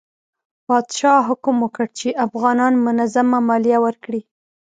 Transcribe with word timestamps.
پادشاه 0.67 1.19
حکم 1.29 1.55
وکړ 1.63 1.85
چې 1.99 2.09
افغانان 2.25 2.73
منظمه 2.85 3.39
مالیه 3.47 3.79
ورکړي. 3.85 4.21